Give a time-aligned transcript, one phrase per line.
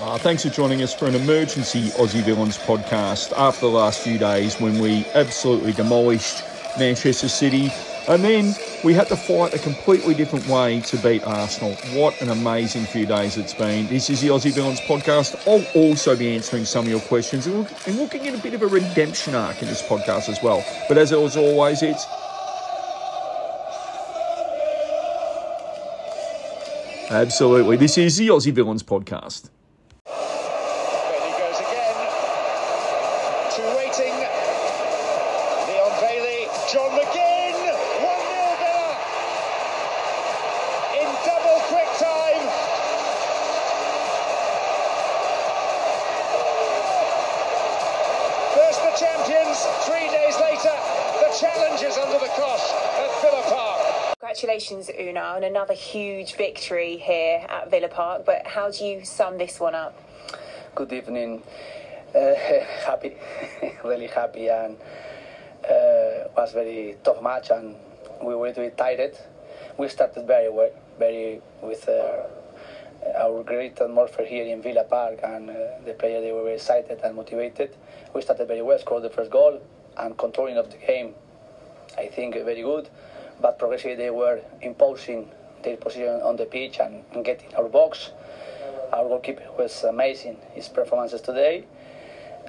[0.00, 4.16] Uh, thanks for joining us for an emergency Aussie Villans podcast after the last few
[4.16, 6.44] days when we absolutely demolished
[6.78, 7.72] Manchester City
[8.06, 11.74] and then we had to fight a completely different way to beat Arsenal.
[11.94, 13.88] What an amazing few days it's been.
[13.88, 15.36] This is the Aussie Villans podcast.
[15.48, 17.66] I'll also be answering some of your questions and
[17.98, 20.64] looking at a bit of a redemption arc in this podcast as well.
[20.88, 22.06] But as always, it's
[27.10, 27.76] Absolutely.
[27.76, 29.48] This is the Aussie Villans podcast.
[55.58, 58.24] Another huge victory here at Villa Park.
[58.24, 59.92] But how do you sum this one up?
[60.76, 61.42] Good evening.
[62.14, 62.34] Uh,
[62.86, 63.16] happy,
[63.84, 64.76] really happy, and
[65.64, 67.74] uh, was very tough match, and
[68.22, 69.18] we were really tired.
[69.76, 72.28] We started very well, very with uh,
[73.18, 75.54] our great atmosphere here in Villa Park, and uh,
[75.84, 77.74] the players they were very excited and motivated.
[78.14, 79.60] We started very well, scored the first goal,
[79.96, 81.14] and controlling of the game.
[81.98, 82.88] I think very good
[83.40, 85.30] but progressively they were imposing
[85.62, 88.10] their position on the pitch and, and in our box.
[88.92, 91.64] Our goalkeeper was amazing, his performances today.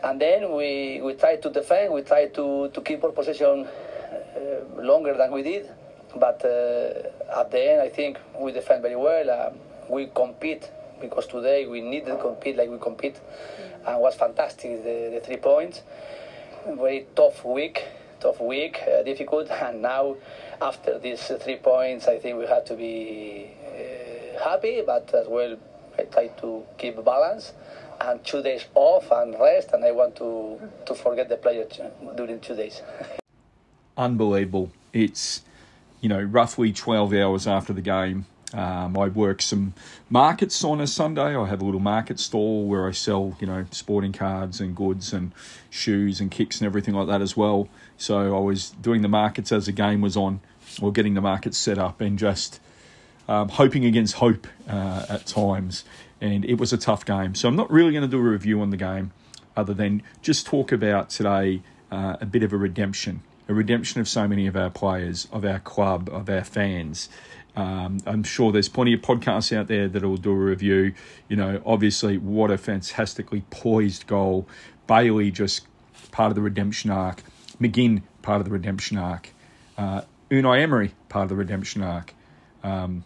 [0.03, 4.81] And then we, we tried to defend, we tried to, to keep our possession uh,
[4.81, 5.69] longer than we did.
[6.15, 9.30] But uh, at the end, I think we defend very well.
[9.30, 9.52] Uh,
[9.89, 13.19] we compete because today we needed to compete like we compete,
[13.85, 15.81] and was fantastic the, the three points.
[16.67, 17.85] Very tough week,
[18.19, 20.15] tough week, uh, difficult, and now
[20.61, 25.57] after these three points, I think we have to be uh, happy, but as well,
[25.97, 27.53] I try to keep balance
[28.02, 31.80] and two days off and rest, and I want to to forget the players
[32.15, 32.81] during two days.
[33.97, 34.71] Unbelievable!
[34.93, 35.43] It's
[36.02, 38.25] you know roughly twelve hours after the game.
[38.54, 39.73] Um, I work some
[40.10, 41.36] markets on a Sunday.
[41.36, 45.14] I have a little market stall where I sell, you know, sporting cards and goods
[45.14, 45.32] and
[45.70, 47.70] shoes and kicks and everything like that as well.
[47.98, 50.42] So I was doing the markets as the game was on,
[50.82, 52.60] or getting the markets set up, and just
[53.27, 55.83] um, hoping against hope uh, at times.
[56.20, 57.36] And it was a tough game.
[57.36, 59.11] So I'm not really going to do a review on the game,
[59.55, 61.61] other than just talk about today
[61.92, 65.45] uh, a bit of a redemption, a redemption of so many of our players, of
[65.45, 67.10] our club, of our fans.
[67.55, 70.93] Um, I'm sure there's plenty of podcasts out there that will do a review.
[71.27, 74.48] You know, obviously, what a fantastically poised goal.
[74.87, 75.67] Bailey just
[76.11, 77.23] part of the redemption arc.
[77.60, 79.30] McGinn part of the redemption arc.
[79.77, 82.14] Uh, Unai Emery part of the redemption arc.
[82.64, 83.04] Um,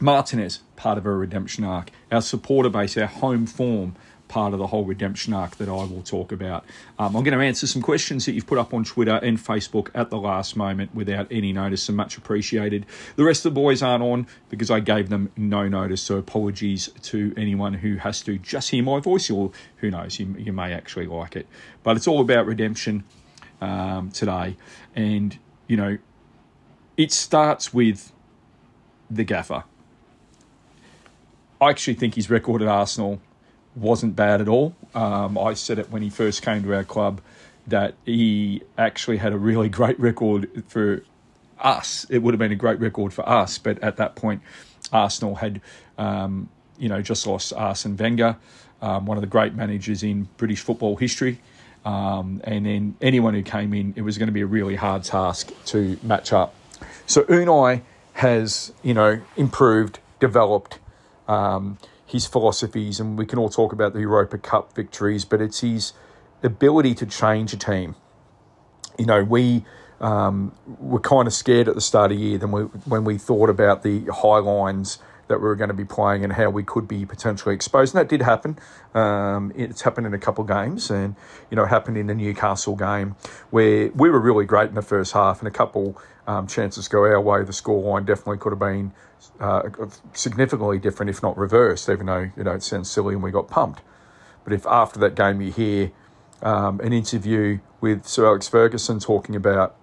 [0.00, 1.90] Martinez part of a redemption arc.
[2.12, 3.96] Our supporter base, our home form
[4.28, 6.64] part of the whole redemption arc that I will talk about.
[6.98, 9.88] Um, I'm going to answer some questions that you've put up on Twitter and Facebook
[9.94, 12.86] at the last moment without any notice, and much appreciated.
[13.16, 16.88] The rest of the boys aren't on because I gave them no notice, so apologies
[17.02, 20.72] to anyone who has to just hear my voice, or who knows, you, you may
[20.72, 21.46] actually like it.
[21.82, 23.04] But it's all about redemption
[23.60, 24.56] um, today,
[24.94, 25.98] and you know,
[26.96, 28.12] it starts with
[29.10, 29.64] the gaffer.
[31.60, 33.20] I actually think his record at Arsenal
[33.78, 34.74] wasn't bad at all.
[34.94, 37.20] Um, I said it when he first came to our club
[37.66, 41.02] that he actually had a really great record for
[41.58, 42.06] us.
[42.10, 44.42] It would have been a great record for us, but at that point,
[44.92, 45.60] Arsenal had,
[45.98, 48.36] um, you know, just lost Arsene Wenger,
[48.80, 51.40] um, one of the great managers in British football history.
[51.84, 55.04] Um, and then anyone who came in, it was going to be a really hard
[55.04, 56.54] task to match up.
[57.06, 57.82] So Unai
[58.14, 60.78] has, you know, improved, developed.
[61.26, 61.78] Um,
[62.08, 65.92] his philosophies, and we can all talk about the Europa Cup victories, but it's his
[66.42, 67.94] ability to change a team.
[68.98, 69.64] You know, we
[70.00, 73.18] um, were kind of scared at the start of the year than we, when we
[73.18, 74.98] thought about the high lines
[75.28, 77.94] that we were going to be playing and how we could be potentially exposed.
[77.94, 78.58] And that did happen.
[78.94, 81.14] Um, it's happened in a couple of games, and
[81.50, 83.16] you know, it happened in the Newcastle game
[83.50, 87.04] where we were really great in the first half, and a couple um, chances go
[87.04, 87.42] our way.
[87.44, 88.92] The scoreline definitely could have been
[89.40, 89.62] uh,
[90.12, 93.48] significantly different, if not reversed, even though you know it sounds silly and we got
[93.48, 93.82] pumped.
[94.44, 95.92] But if after that game you hear
[96.42, 99.76] um, an interview with Sir Alex Ferguson talking about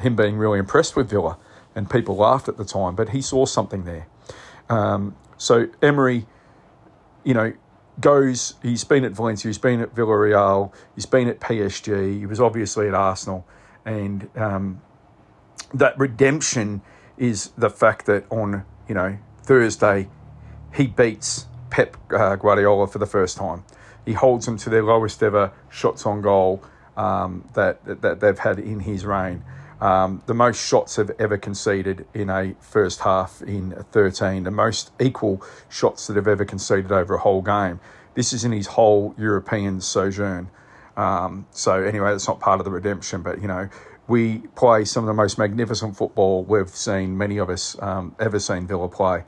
[0.00, 1.38] him being really impressed with Villa,
[1.74, 4.06] and people laughed at the time, but he saw something there.
[4.68, 6.26] Um, so Emery,
[7.24, 7.52] you know,
[8.00, 8.54] goes.
[8.62, 12.18] He's been at Valencia, he's been at Villarreal, he's been at PSG.
[12.18, 13.46] He was obviously at Arsenal,
[13.84, 14.80] and um,
[15.72, 16.82] that redemption
[17.16, 20.08] is the fact that on you know, Thursday,
[20.74, 23.64] he beats Pep uh, Guardiola for the first time.
[24.04, 26.62] He holds them to their lowest ever shots on goal
[26.96, 29.44] um, that, that they've had in his reign.
[29.80, 34.90] Um, the most shots have ever conceded in a first half in 13, the most
[35.00, 37.80] equal shots that have ever conceded over a whole game.
[38.14, 40.50] This is in his whole European sojourn.
[40.96, 43.68] Um, so anyway, that's not part of the redemption, but you know,
[44.08, 48.38] we play some of the most magnificent football we've seen, many of us um, ever
[48.38, 49.24] seen Villa play.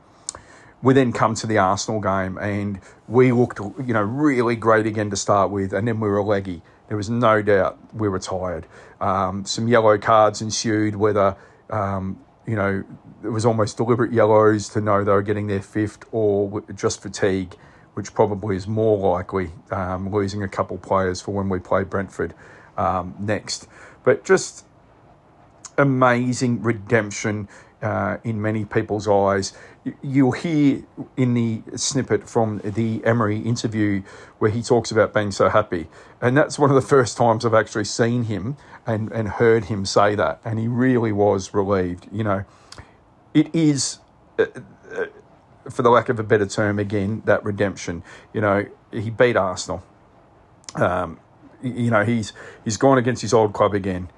[0.81, 5.09] We then come to the Arsenal game, and we looked, you know, really great again
[5.09, 6.61] to start with, and then we were leggy.
[6.87, 8.65] There was no doubt we were tired.
[9.01, 11.35] Um, some yellow cards ensued, whether
[11.69, 12.83] um, you know
[13.23, 17.55] it was almost deliberate yellows to know they were getting their fifth, or just fatigue,
[17.95, 22.33] which probably is more likely, um, losing a couple players for when we play Brentford
[22.77, 23.67] um, next.
[24.05, 24.65] But just
[25.79, 27.47] amazing redemption
[27.81, 29.53] uh, in many people's eyes.
[30.01, 30.83] You'll hear
[31.15, 34.03] in the snippet from the Emery interview
[34.37, 35.87] where he talks about being so happy.
[36.21, 39.85] And that's one of the first times I've actually seen him and, and heard him
[39.85, 40.41] say that.
[40.43, 42.07] And he really was relieved.
[42.11, 42.45] You know,
[43.33, 43.99] it is,
[44.37, 44.45] uh,
[44.91, 45.05] uh,
[45.69, 48.03] for the lack of a better term, again, that redemption.
[48.33, 49.83] You know, he beat Arsenal.
[50.75, 51.19] Um,
[51.63, 52.31] you know, he's
[52.63, 54.09] he's gone against his old club again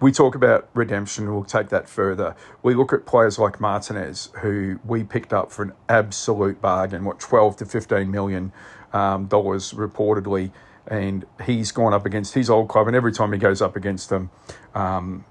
[0.00, 2.36] we talk about redemption, we'll take that further.
[2.62, 7.18] We look at players like Martinez, who we picked up for an absolute bargain, what,
[7.18, 8.52] 12 to 15 million
[8.92, 10.52] um, dollars reportedly.
[10.86, 14.08] And he's gone up against his old club, and every time he goes up against
[14.08, 14.30] them,
[14.74, 15.24] um,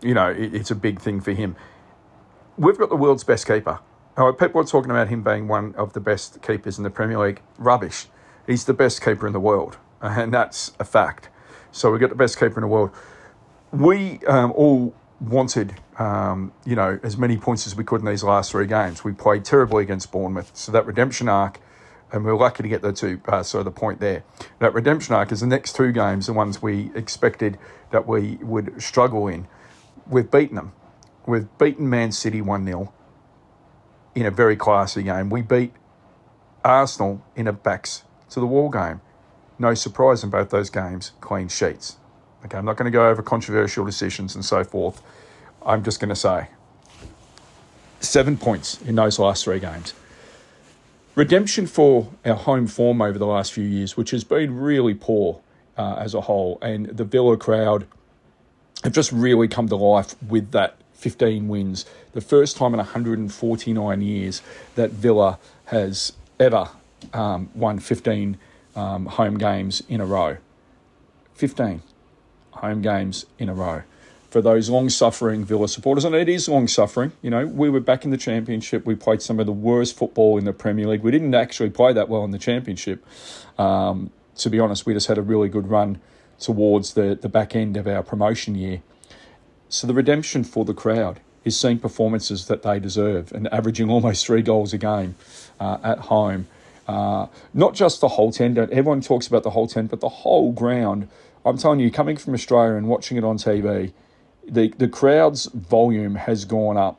[0.00, 1.56] you know, it, it's a big thing for him.
[2.56, 3.80] We've got the world's best keeper.
[4.16, 7.42] People are talking about him being one of the best keepers in the Premier League.
[7.58, 8.06] Rubbish.
[8.46, 11.28] He's the best keeper in the world, and that's a fact.
[11.72, 12.92] So we've got the best keeper in the world
[13.74, 18.22] we um, all wanted, um, you know, as many points as we could in these
[18.22, 19.04] last three games.
[19.04, 21.60] We played terribly against Bournemouth, so that redemption arc,
[22.12, 23.20] and we are lucky to get the two.
[23.26, 24.24] Uh, so the point there,
[24.60, 27.58] that redemption arc is the next two games, the ones we expected
[27.90, 29.46] that we would struggle in.
[30.06, 30.72] We've beaten them.
[31.26, 32.92] We've beaten Man City one 0
[34.14, 35.30] in a very classy game.
[35.30, 35.72] We beat
[36.64, 39.00] Arsenal in a backs to the wall game.
[39.58, 41.96] No surprise in both those games, clean sheets.
[42.44, 45.00] Okay, I'm not going to go over controversial decisions and so forth.
[45.64, 46.48] I'm just going to say
[48.00, 49.94] seven points in those last three games.
[51.14, 55.40] Redemption for our home form over the last few years, which has been really poor
[55.78, 57.86] uh, as a whole, and the Villa crowd
[58.82, 61.86] have just really come to life with that 15 wins.
[62.12, 64.42] The first time in 149 years
[64.74, 66.68] that Villa has ever
[67.14, 68.36] um, won 15
[68.76, 70.36] um, home games in a row.
[71.34, 71.80] 15
[72.56, 73.82] home games in a row.
[74.30, 77.80] For those long suffering Villa supporters, and it is long suffering, you know, we were
[77.80, 78.84] back in the Championship.
[78.84, 81.02] We played some of the worst football in the Premier League.
[81.02, 83.06] We didn't actually play that well in the Championship.
[83.58, 86.00] Um, to be honest, we just had a really good run
[86.40, 88.82] towards the, the back end of our promotion year.
[89.68, 94.26] So the redemption for the crowd is seeing performances that they deserve and averaging almost
[94.26, 95.14] three goals a game
[95.60, 96.46] uh, at home.
[96.86, 100.52] Uh, not just the whole 10, everyone talks about the whole 10, but the whole
[100.52, 101.08] ground
[101.44, 103.92] I'm telling you, coming from Australia and watching it on TV,
[104.46, 106.98] the, the crowd's volume has gone up,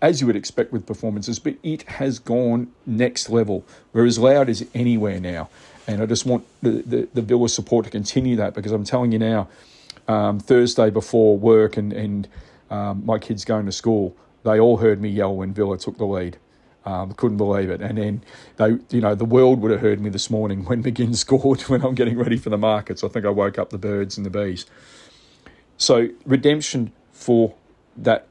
[0.00, 3.64] as you would expect with performances, but it has gone next level.
[3.92, 5.48] We're as loud as anywhere now.
[5.86, 9.12] And I just want the, the, the Villa support to continue that because I'm telling
[9.12, 9.48] you now,
[10.08, 12.28] um, Thursday before work and, and
[12.70, 16.06] um, my kids going to school, they all heard me yell when Villa took the
[16.06, 16.38] lead.
[16.84, 17.80] Um, couldn't believe it.
[17.80, 18.24] And then
[18.56, 21.82] they, you know, the world would have heard me this morning when McGinn scored when
[21.84, 23.04] I'm getting ready for the markets.
[23.04, 24.66] I think I woke up the birds and the bees.
[25.76, 27.54] So redemption for
[27.96, 28.26] that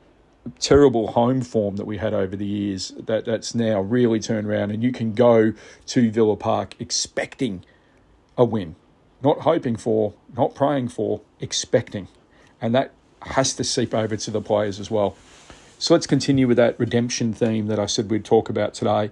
[0.60, 4.72] terrible home form that we had over the years that that's now really turned around
[4.72, 5.53] and you can go
[5.86, 7.63] to Villa Park expecting
[8.38, 8.75] a win
[9.22, 12.08] not hoping for not praying for expecting
[12.60, 12.91] and that
[13.22, 15.15] has to seep over to the players as well
[15.82, 19.10] so let's continue with that redemption theme that I said we'd talk about today.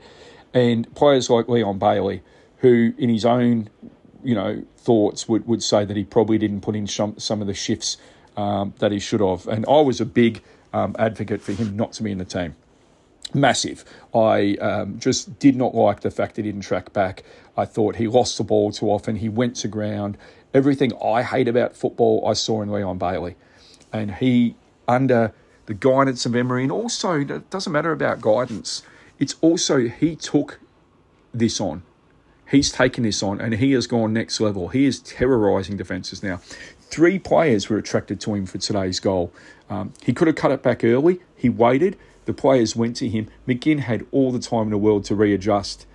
[0.54, 2.22] And players like Leon Bailey,
[2.58, 3.72] who in his own,
[4.24, 7.48] you know, thoughts would, would say that he probably didn't put in some, some of
[7.48, 7.98] the shifts
[8.38, 9.48] um, that he should have.
[9.48, 12.56] And I was a big um, advocate for him not to be in the team.
[13.34, 13.84] Massive.
[14.14, 17.24] I um, just did not like the fact that he didn't track back.
[17.58, 19.16] I thought he lost the ball too often.
[19.16, 20.20] He went to ground.
[20.54, 23.38] Everything I hate about football, I saw in Leon Bailey.
[23.92, 24.56] And he,
[24.88, 25.34] under
[25.70, 28.82] the guidance of Emery, and also it doesn't matter about guidance.
[29.20, 30.60] It's also he took
[31.32, 31.84] this on.
[32.50, 34.70] He's taken this on and he has gone next level.
[34.70, 36.38] He is terrorising defences now.
[36.80, 39.32] Three players were attracted to him for today's goal.
[39.70, 41.20] Um, he could have cut it back early.
[41.36, 41.96] He waited.
[42.26, 43.28] The players went to him.
[43.48, 45.86] McGinn had all the time in the world to readjust.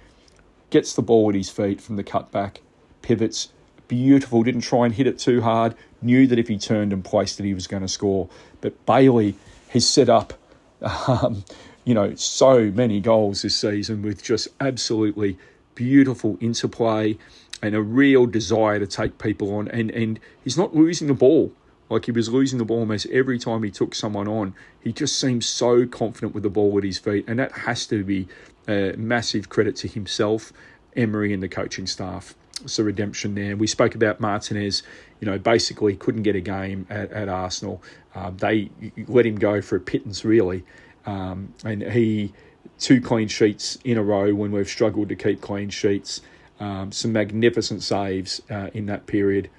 [0.70, 2.58] gets the ball at his feet from the cutback,
[3.02, 3.48] pivots,
[3.88, 7.40] beautiful, didn't try and hit it too hard, knew that if he turned and placed
[7.40, 8.28] it, he was going to score.
[8.60, 9.34] But Bailey
[9.74, 10.32] has set up,
[10.80, 11.44] um,
[11.84, 15.36] you know, so many goals this season with just absolutely
[15.74, 17.18] beautiful interplay
[17.60, 19.68] and a real desire to take people on.
[19.68, 21.52] And, and he's not losing the ball.
[21.90, 24.54] Like he was losing the ball almost every time he took someone on.
[24.80, 27.24] He just seems so confident with the ball at his feet.
[27.28, 28.28] And that has to be
[28.66, 30.52] a massive credit to himself,
[30.96, 32.34] Emery, and the coaching staff.
[32.78, 33.56] A redemption there.
[33.56, 34.82] We spoke about Martinez,
[35.20, 37.82] you know, basically couldn't get a game at, at Arsenal.
[38.14, 38.70] Um, they
[39.06, 40.64] let him go for a pittance, really.
[41.04, 42.32] Um, and he,
[42.78, 46.22] two clean sheets in a row when we've struggled to keep clean sheets.
[46.58, 49.50] Um, some magnificent saves uh, in that period.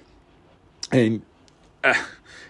[0.90, 1.22] And
[1.84, 1.94] uh,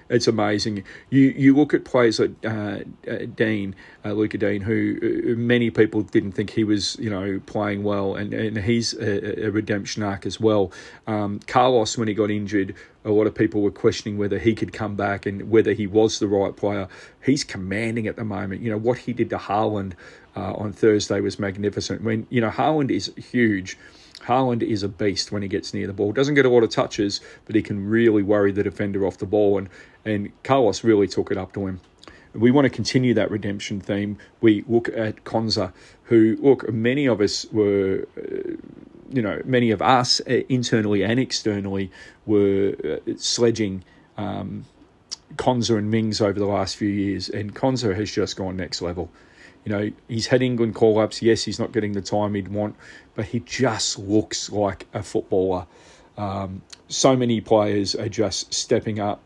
[0.09, 0.85] it's amazing.
[1.11, 6.03] You you look at players like uh, uh Dean, uh, Lucas Digne, who many people
[6.03, 10.27] didn't think he was, you know, playing well, and, and he's a, a redemption arc
[10.27, 10.73] as well.
[11.07, 14.73] Um, Carlos, when he got injured, a lot of people were questioning whether he could
[14.73, 16.89] come back and whether he was the right player.
[17.25, 18.63] He's commanding at the moment.
[18.63, 19.95] You know what he did to Haaland
[20.37, 22.03] uh, on Thursday was magnificent.
[22.03, 23.77] When you know Haaland is huge
[24.27, 26.13] Haaland is a beast when he gets near the ball.
[26.13, 29.27] Doesn't get a lot of touches, but he can really worry the defender off the
[29.27, 29.59] ball.
[29.59, 29.69] And,
[30.07, 31.81] and Carlos really took it up to him.
[32.33, 34.19] We want to continue that redemption theme.
[34.41, 35.73] We look at Konsa,
[36.05, 38.53] who, look, many of us were, uh,
[39.11, 41.91] you know, many of us uh, internally and externally
[42.27, 43.85] were uh, sledging
[44.17, 44.67] um,
[45.37, 47.29] Konsa and Mings over the last few years.
[47.31, 49.11] And Konsa has just gone next level.
[49.65, 51.23] You know, he's had England call ups.
[51.23, 52.77] Yes, he's not getting the time he'd want,
[53.15, 55.67] but he just looks like a footballer.
[56.17, 59.23] Um, so many players are just stepping up.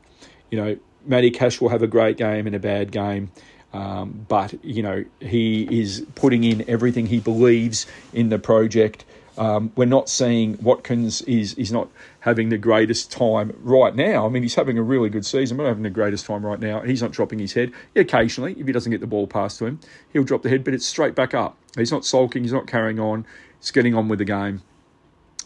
[0.51, 3.31] You know, Matty Cash will have a great game and a bad game.
[3.73, 9.05] Um, but you know he is putting in everything he believes in the project.
[9.39, 11.89] Um, we're not seeing Watkins is is not
[12.21, 14.27] having the greatest time right now.
[14.27, 16.81] I mean, he's having a really good season, but having the greatest time right now.
[16.81, 17.73] He's not dropping his head.
[17.95, 19.81] Occasionally, if he doesn't get the ball passed to him,
[20.13, 21.57] he'll drop the head, but it's straight back up.
[21.77, 22.43] He's not sulking.
[22.43, 23.25] He's not carrying on.
[23.61, 24.63] He's getting on with the game.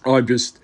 [0.07, 0.61] I'm just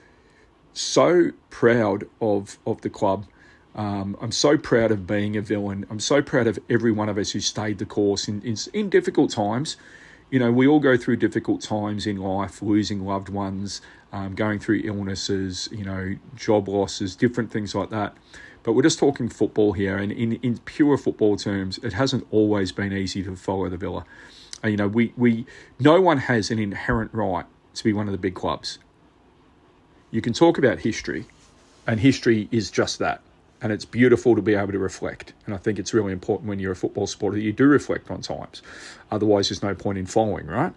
[0.73, 3.27] so proud of of the club.
[3.75, 5.87] Um, I'm so proud of being a villain.
[5.91, 8.91] I'm so proud of every one of us who stayed the course in, in, in
[8.91, 9.77] difficult times
[10.31, 14.61] you know, we all go through difficult times in life, losing loved ones, um, going
[14.61, 18.17] through illnesses, you know, job losses, different things like that.
[18.63, 22.73] But we're just talking football here, and in, in pure football terms, it hasn't always
[22.73, 24.05] been easy to follow the Villa.
[24.63, 25.47] Uh, you know, we, we
[25.81, 28.79] no one has an inherent right to be one of the big clubs.
[30.11, 31.25] You can talk about history,
[31.87, 33.23] and history is just that
[33.63, 35.33] and it's beautiful to be able to reflect.
[35.47, 38.11] And I think it's really important when you're a football supporter that you do reflect
[38.11, 38.63] on times.
[39.11, 40.73] Otherwise, there's no point in following, right?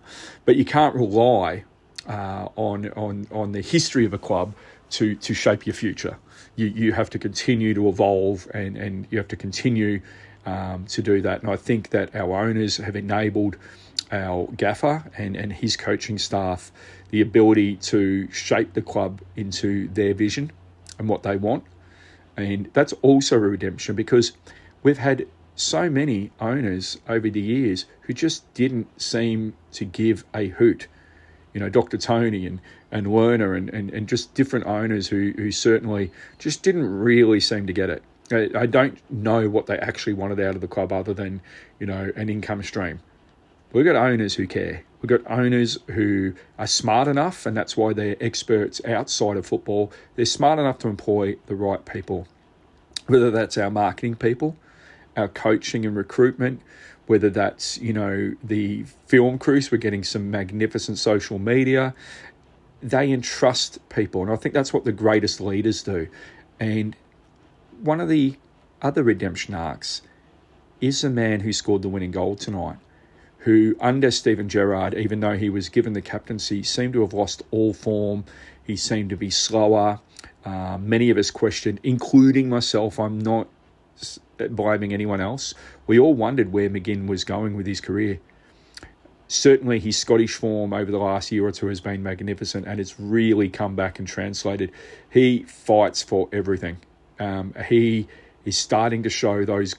[0.45, 1.63] But you can't rely
[2.07, 4.53] uh, on on on the history of a club
[4.91, 6.17] to to shape your future.
[6.55, 10.01] You you have to continue to evolve, and and you have to continue
[10.45, 11.41] um, to do that.
[11.41, 13.57] And I think that our owners have enabled
[14.11, 16.71] our gaffer and and his coaching staff
[17.09, 20.51] the ability to shape the club into their vision
[20.97, 21.63] and what they want
[22.37, 24.33] and that's also a redemption because
[24.81, 30.47] we've had so many owners over the years who just didn't seem to give a
[30.47, 30.87] hoot.
[31.53, 31.97] You know, Dr.
[31.97, 32.59] Tony and,
[32.91, 37.67] and Werner and, and, and just different owners who, who certainly just didn't really seem
[37.67, 38.03] to get it.
[38.31, 41.41] I, I don't know what they actually wanted out of the club other than,
[41.79, 42.99] you know, an income stream.
[43.71, 44.83] We've got owners who care.
[45.03, 49.91] We've got owners who are smart enough, and that's why they're experts outside of football.
[50.15, 52.25] They're smart enough to employ the right people,
[53.07, 54.55] whether that's our marketing people,
[55.17, 56.61] our coaching and recruitment,
[57.07, 59.73] whether that's you know the film crews.
[59.73, 61.93] We're getting some magnificent social media.
[62.81, 66.07] They entrust people, and I think that's what the greatest leaders do.
[66.61, 66.95] And
[67.81, 68.37] one of the
[68.81, 70.01] other redemption arcs
[70.79, 72.77] is the man who scored the winning goal tonight
[73.43, 77.43] who, under Steven Gerrard, even though he was given the captaincy, seemed to have lost
[77.51, 78.23] all form.
[78.63, 79.99] He seemed to be slower.
[80.45, 82.99] Uh, many of us questioned, including myself.
[82.99, 83.49] I'm not
[84.49, 85.53] blaming anyone else.
[85.87, 88.19] We all wondered where McGinn was going with his career.
[89.27, 92.97] Certainly, his Scottish form over the last year or two has been magnificent, and it's
[92.97, 94.71] really come back and translated.
[95.09, 96.77] He fights for everything.
[97.19, 98.07] Um, he
[98.45, 99.75] is starting to show those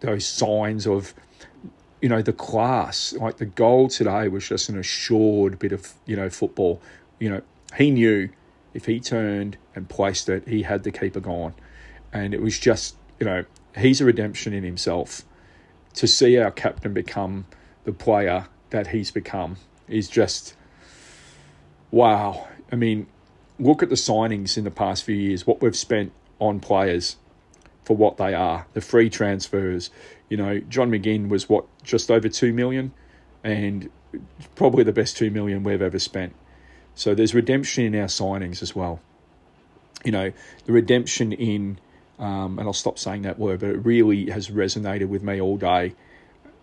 [0.00, 1.14] those signs of
[2.04, 6.14] you know, the class, like the goal today was just an assured bit of, you
[6.14, 6.82] know, football.
[7.18, 7.42] You know,
[7.78, 8.28] he knew
[8.74, 11.54] if he turned and placed it, he had the keeper gone.
[12.12, 15.22] And it was just, you know, he's a redemption in himself.
[15.94, 17.46] To see our captain become
[17.84, 19.56] the player that he's become
[19.88, 20.56] is just,
[21.90, 22.48] wow.
[22.70, 23.06] I mean,
[23.58, 27.16] look at the signings in the past few years, what we've spent on players
[27.84, 29.90] for what they are, the free transfers.
[30.28, 32.92] You know, John McGinn was what, just over 2 million?
[33.42, 33.90] And
[34.54, 36.34] probably the best 2 million we've ever spent.
[36.94, 39.00] So there's redemption in our signings as well.
[40.04, 40.32] You know,
[40.64, 41.78] the redemption in,
[42.18, 45.56] um, and I'll stop saying that word, but it really has resonated with me all
[45.56, 45.94] day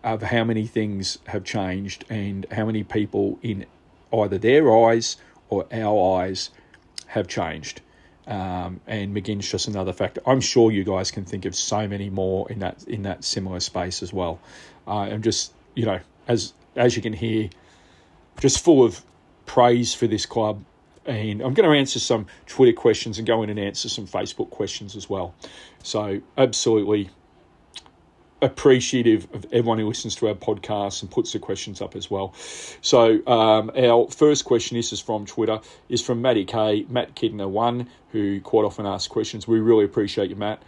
[0.03, 3.65] of how many things have changed and how many people in
[4.13, 5.17] either their eyes
[5.49, 6.49] or our eyes
[7.07, 7.81] have changed.
[8.27, 10.21] Um, and McGinn's just another factor.
[10.25, 13.59] I'm sure you guys can think of so many more in that in that similar
[13.59, 14.39] space as well.
[14.87, 17.49] Uh, I'm just you know as as you can hear,
[18.39, 19.03] just full of
[19.45, 20.63] praise for this club.
[21.05, 24.51] And I'm going to answer some Twitter questions and go in and answer some Facebook
[24.51, 25.33] questions as well.
[25.81, 27.09] So absolutely
[28.41, 32.33] appreciative of everyone who listens to our podcast and puts the questions up as well.
[32.81, 37.49] So um, our first question, this is from Twitter, is from Matty K, Matt Kidner
[37.49, 39.47] one, who quite often asks questions.
[39.47, 40.63] We really appreciate you, Matt.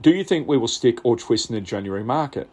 [0.00, 2.48] Do you think we will stick or twist in the January market?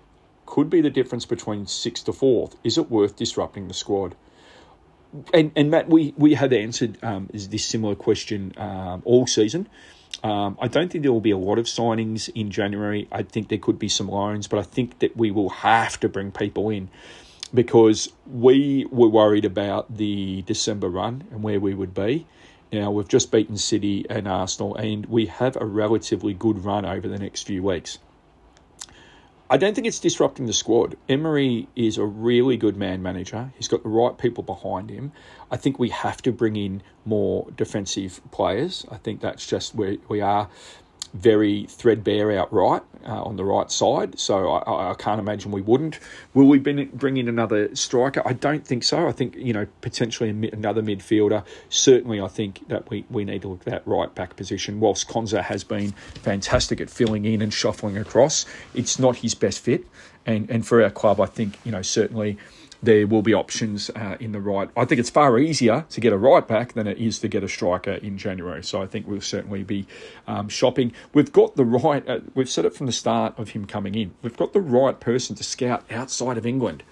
[0.46, 2.56] Could be the difference between sixth to fourth.
[2.64, 4.16] Is it worth disrupting the squad?
[5.34, 9.70] And, and Matt, we, we had answered um, this similar question um, all season.
[10.26, 13.08] Um, I don't think there will be a lot of signings in January.
[13.12, 16.10] I think there could be some loans, but I think that we will have to
[16.10, 16.90] bring people in
[17.54, 22.26] because we were worried about the December run and where we would be.
[22.74, 27.08] Now, we've just beaten City and Arsenal, and we have a relatively good run over
[27.08, 28.00] the next few weeks.
[29.48, 30.98] I don't think it's disrupting the squad.
[31.08, 33.54] Emery is a really good man manager.
[33.56, 35.12] He's got the right people behind him.
[35.52, 38.88] I think we have to bring in more defensive players.
[38.90, 40.50] I think that's just where we are
[41.16, 44.20] very threadbare outright uh, on the right side.
[44.20, 46.00] So I, I, can't imagine we wouldn't.
[46.34, 48.22] Will we bring in another striker?
[48.26, 49.08] I don't think so.
[49.08, 51.44] I think you know potentially another midfielder.
[51.70, 54.80] Certainly, I think that we, we need to look at that right back position.
[54.80, 59.60] Whilst Konsa has been fantastic at filling in and shuffling across, it's not his best
[59.60, 59.86] fit.
[60.26, 62.38] And and for our club, I think you know certainly
[62.84, 64.70] there will be options uh, in the right.
[64.76, 67.44] I think it's far easier to get a right back than it is to get
[67.44, 68.64] a striker in January.
[68.64, 69.88] So I think we'll certainly be
[70.28, 70.94] um, shopping.
[71.14, 72.08] We've got the right.
[72.08, 74.14] Uh, we've said it from the start of him coming in.
[74.22, 76.84] We've got the right person to scout outside of England.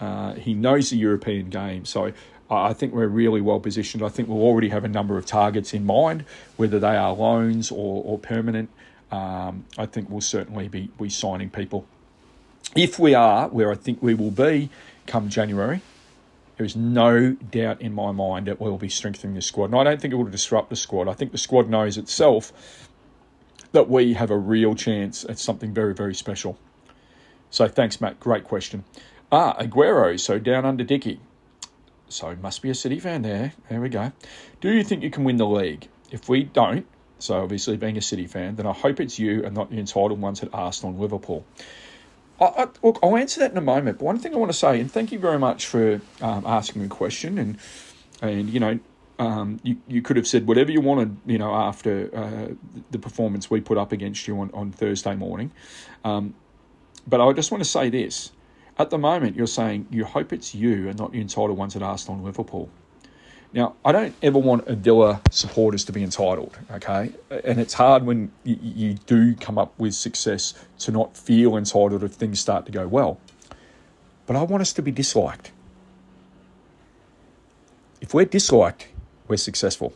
[0.00, 2.12] Uh, he knows the European game, so
[2.50, 4.02] I think we're really well positioned.
[4.02, 6.24] I think we'll already have a number of targets in mind,
[6.56, 8.70] whether they are loans or, or permanent.
[9.10, 11.86] Um, I think we'll certainly be, be signing people.
[12.74, 14.70] If we are where I think we will be
[15.06, 15.80] come January,
[16.56, 19.66] there is no doubt in my mind that we'll be strengthening the squad.
[19.66, 21.08] And I don't think it will disrupt the squad.
[21.08, 22.88] I think the squad knows itself
[23.72, 26.58] that we have a real chance at something very, very special.
[27.50, 28.18] So thanks, Matt.
[28.20, 28.84] Great question.
[29.30, 31.20] Ah, Aguero, so down under Dicky.
[32.08, 33.52] So must be a City fan there.
[33.68, 34.12] There we go.
[34.60, 35.88] Do you think you can win the league?
[36.10, 36.86] If we don't,
[37.18, 40.20] so obviously being a City fan, then I hope it's you and not the entitled
[40.20, 41.44] ones at Arsenal and Liverpool.
[42.40, 43.98] I, I, look, I'll answer that in a moment.
[43.98, 46.84] But one thing I want to say, and thank you very much for um, asking
[46.84, 47.58] a question, and
[48.22, 48.78] and you know,
[49.18, 52.54] um, you you could have said whatever you wanted, you know, after uh,
[52.90, 55.50] the performance we put up against you on on Thursday morning.
[56.04, 56.34] Um,
[57.06, 58.32] but I just want to say this:
[58.78, 61.82] at the moment, you're saying you hope it's you and not the entitled ones at
[61.82, 62.70] Arsenal and Liverpool.
[63.52, 67.12] Now, I don't ever want Villa supporters to be entitled, okay?
[67.30, 72.02] And it's hard when you, you do come up with success to not feel entitled
[72.04, 73.18] if things start to go well.
[74.26, 75.52] But I want us to be disliked.
[78.00, 78.88] If we're disliked,
[79.28, 79.94] we're successful.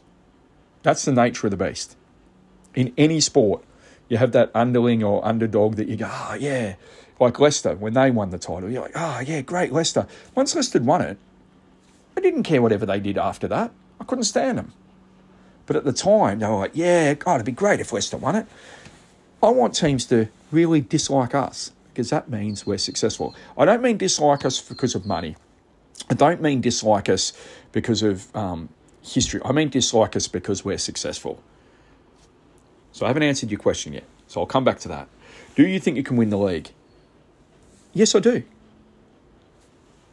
[0.82, 1.96] That's the nature of the beast.
[2.74, 3.62] In any sport,
[4.08, 6.76] you have that underling or underdog that you go, oh, yeah,
[7.18, 10.06] like Leicester, when they won the title, you're like, oh, yeah, great, Leicester.
[10.34, 11.18] Once Leicester won it,
[12.20, 13.72] I didn't care whatever they did after that.
[13.98, 14.74] I couldn't stand them.
[15.64, 18.36] But at the time, they were like, yeah, God, it'd be great if Leicester won
[18.36, 18.46] it.
[19.42, 23.34] I want teams to really dislike us because that means we're successful.
[23.56, 25.34] I don't mean dislike us because of money.
[26.10, 27.32] I don't mean dislike us
[27.72, 28.68] because of um,
[29.02, 29.40] history.
[29.42, 31.42] I mean dislike us because we're successful.
[32.92, 34.04] So I haven't answered your question yet.
[34.26, 35.08] So I'll come back to that.
[35.54, 36.68] Do you think you can win the league?
[37.94, 38.42] Yes, I do.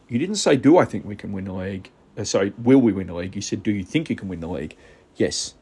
[0.08, 1.90] You didn't say, do I think we can win the league?
[2.18, 3.36] Uh, sorry, will we win the league?
[3.36, 4.76] You said, do you think you can win the league?
[5.16, 5.54] Yes.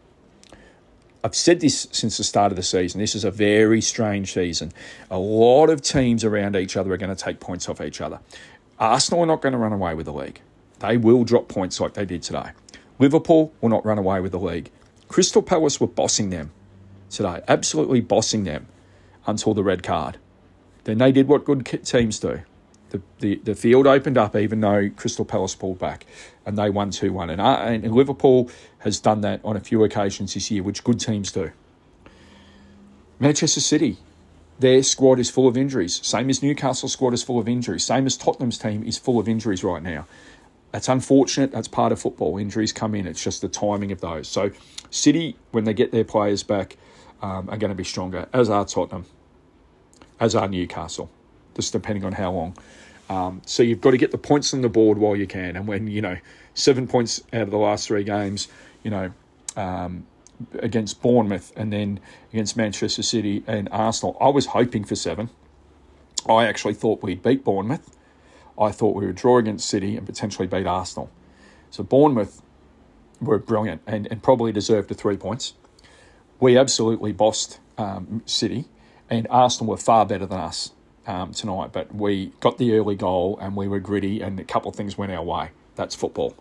[1.24, 3.02] I've said this since the start of the season.
[3.02, 4.72] This is a very strange season.
[5.10, 8.20] A lot of teams around each other are going to take points off each other.
[8.80, 10.40] Arsenal are not going to run away with the league.
[10.80, 12.52] They will drop points like they did today.
[13.00, 14.70] Liverpool will not run away with the league.
[15.08, 16.52] Crystal Palace were bossing them
[17.10, 18.68] today, absolutely bossing them
[19.26, 20.18] until the red card.
[20.84, 22.42] Then they did what good teams do
[22.96, 26.06] the, the, the field opened up even though Crystal Palace pulled back
[26.46, 27.30] and they won 2 1.
[27.30, 31.00] And, uh, and Liverpool has done that on a few occasions this year, which good
[31.00, 31.52] teams do.
[33.20, 33.98] Manchester City,
[34.60, 36.00] their squad is full of injuries.
[36.06, 37.84] Same as Newcastle squad is full of injuries.
[37.84, 40.06] Same as Tottenham's team is full of injuries right now.
[40.72, 41.52] That's unfortunate.
[41.52, 42.38] That's part of football.
[42.38, 43.08] Injuries come in.
[43.08, 44.28] It's just the timing of those.
[44.28, 44.52] So,
[44.90, 46.78] City, when they get their players back,
[47.22, 49.06] um, are going to be stronger, as are Tottenham,
[50.20, 51.10] as are Newcastle,
[51.56, 52.58] just depending on how long.
[53.10, 55.56] Um, so you've got to get the points on the board while you can.
[55.56, 56.18] And when, you know,
[56.54, 58.48] seven points out of the last three games,
[58.84, 59.12] you know,
[59.56, 60.06] um,
[60.60, 62.00] against Bournemouth and then
[62.34, 65.30] against Manchester City and Arsenal, I was hoping for seven.
[66.28, 67.96] I actually thought we'd beat Bournemouth.
[68.60, 71.12] I thought we would draw against City and potentially beat Arsenal.
[71.70, 72.42] So Bournemouth
[73.22, 75.54] were brilliant and, and probably deserved the three points.
[76.40, 78.66] We absolutely bossed um, City,
[79.10, 80.72] and Arsenal were far better than us
[81.08, 81.72] um, tonight.
[81.72, 84.98] But we got the early goal and we were gritty, and a couple of things
[84.98, 85.52] went our way.
[85.76, 86.36] That's football.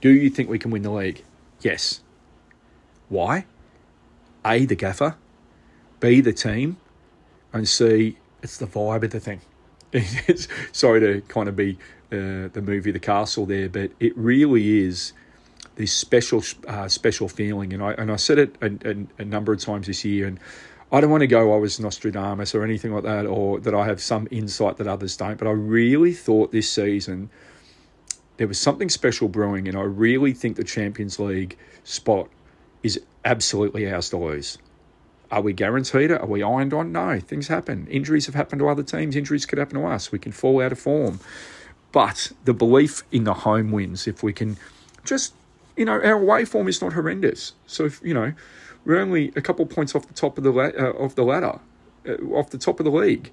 [0.00, 1.24] Do you think we can win the league?
[1.60, 2.00] Yes.
[3.08, 3.46] Why?
[4.44, 5.16] A, the gaffer,
[6.00, 6.76] B, the team,
[7.52, 9.40] and C, it's the vibe of the thing.
[9.92, 11.78] It's, sorry to kind of be
[12.12, 15.12] uh, the movie The Castle there, but it really is
[15.76, 17.72] this special uh, special feeling.
[17.72, 20.38] And I and I said it a, a, a, number of times this year, and
[20.92, 23.74] I don't want to go oh, I was Nostradamus or anything like that, or that
[23.74, 25.36] I have some insight that others don't.
[25.36, 27.30] But I really thought this season
[28.36, 32.28] there was something special brewing, and I really think the Champions League spot
[32.82, 34.58] is absolutely ours to lose.
[35.30, 36.20] Are we guaranteed it?
[36.20, 36.92] Are we ironed on?
[36.92, 37.86] No, things happen.
[37.88, 39.16] Injuries have happened to other teams.
[39.16, 40.12] Injuries could happen to us.
[40.12, 41.18] We can fall out of form.
[41.90, 44.56] But the belief in the home wins, if we can
[45.04, 45.34] just,
[45.76, 47.54] you know, our away form is not horrendous.
[47.66, 48.34] So, if, you know,
[48.86, 51.58] we're only a couple points off the top of the, uh, of the ladder,
[52.08, 53.32] uh, off the top of the league.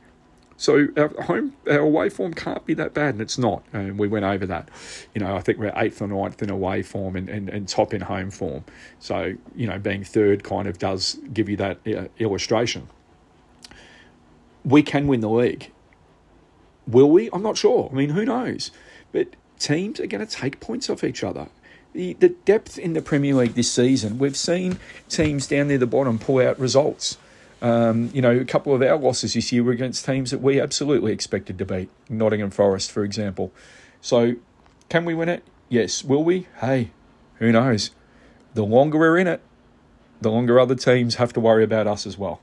[0.57, 3.63] So our home, our away form can't be that bad, and it's not.
[3.73, 4.69] And we went over that.
[5.13, 7.93] You know, I think we're eighth or ninth in away form and, and, and top
[7.93, 8.63] in home form.
[8.99, 12.87] So, you know, being third kind of does give you that uh, illustration.
[14.63, 15.71] We can win the league.
[16.87, 17.29] Will we?
[17.33, 17.89] I'm not sure.
[17.91, 18.71] I mean, who knows?
[19.11, 21.47] But teams are going to take points off each other.
[21.93, 24.79] The, the depth in the Premier League this season, we've seen
[25.09, 27.17] teams down near the bottom pull out results.
[27.61, 30.59] Um, you know, a couple of our losses this year were against teams that we
[30.59, 31.89] absolutely expected to beat.
[32.09, 33.53] Nottingham Forest, for example.
[34.01, 34.35] So,
[34.89, 35.43] can we win it?
[35.69, 36.03] Yes.
[36.03, 36.47] Will we?
[36.59, 36.91] Hey,
[37.35, 37.91] who knows?
[38.53, 39.41] The longer we're in it,
[40.19, 42.41] the longer other teams have to worry about us as well.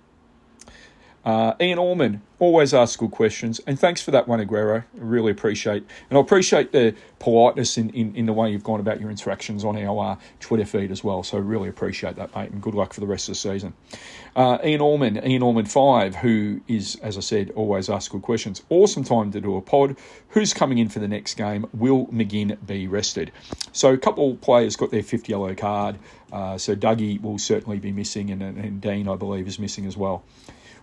[1.22, 4.80] Uh, Ian Allman always asks good questions, and thanks for that one, Aguero.
[4.80, 8.80] I really appreciate, and I appreciate the politeness in, in, in the way you've gone
[8.80, 11.22] about your interactions on our uh, Twitter feed as well.
[11.22, 13.74] So really appreciate that, mate, and good luck for the rest of the season.
[14.34, 18.62] Uh, Ian Allman, Ian Allman five, who is, as I said, always asks good questions.
[18.70, 19.96] Awesome time to do a pod.
[20.30, 21.66] Who's coming in for the next game?
[21.74, 23.30] Will McGinn be rested?
[23.72, 25.98] So a couple players got their fifth yellow card.
[26.32, 29.98] Uh, so Dougie will certainly be missing, and, and Dean, I believe, is missing as
[29.98, 30.22] well.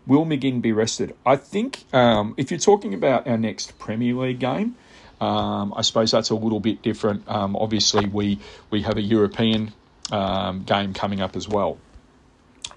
[0.07, 1.13] Will McGinn be rested?
[1.25, 4.75] I think um, if you're talking about our next Premier League game,
[5.19, 7.27] um, I suppose that's a little bit different.
[7.27, 8.39] Um, obviously, we
[8.69, 9.73] we have a European
[10.11, 11.77] um, game coming up as well.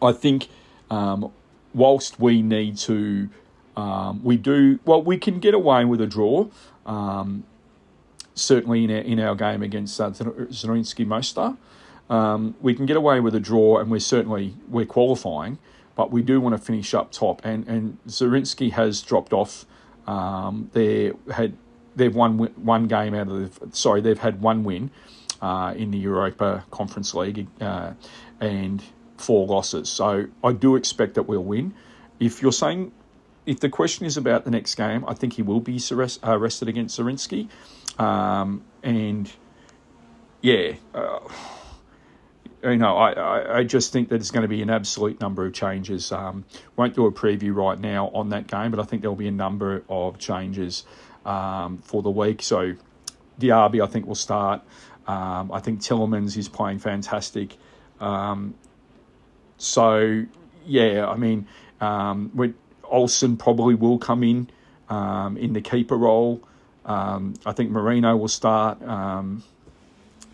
[0.02, 0.48] I think
[0.90, 1.30] um,
[1.72, 3.28] whilst we need to,
[3.76, 5.00] um, we do well.
[5.00, 6.48] We can get away with a draw.
[8.34, 11.56] certainly in our, in our game against uh, Zrinjski Mostar,
[12.60, 15.58] we can get away with a draw, and we're certainly we're qualifying
[16.00, 17.44] but we do want to finish up top.
[17.44, 19.66] And and Zrinjski has dropped off.
[20.06, 21.58] Um, they had
[21.94, 24.90] they've won one game out of the, sorry they've had one win
[25.42, 27.92] uh, in the Europa Conference League uh,
[28.40, 28.82] and
[29.18, 29.90] four losses.
[29.90, 31.74] So I do expect that we'll win.
[32.18, 32.92] If you're saying
[33.44, 35.78] if the question is about the next game, I think he will be
[36.22, 37.50] arrested against Zrinjski.
[37.98, 39.30] Um, and
[40.40, 40.76] yeah.
[40.94, 41.18] Uh,
[42.62, 45.52] you know, I, I just think that there's going to be an absolute number of
[45.52, 46.12] changes.
[46.12, 46.44] Um,
[46.76, 49.32] won't do a preview right now on that game, but I think there'll be a
[49.32, 50.84] number of changes
[51.24, 52.42] um, for the week.
[52.42, 52.74] So
[53.40, 54.62] Diaby, I think, will start.
[55.06, 57.56] Um, I think Tielemans is playing fantastic.
[57.98, 58.54] Um,
[59.56, 60.24] so,
[60.66, 61.46] yeah, I mean,
[61.80, 64.50] um, Olsen probably will come in
[64.88, 66.42] um, in the keeper role.
[66.84, 68.82] Um, I think Marino will start.
[68.82, 69.42] Um,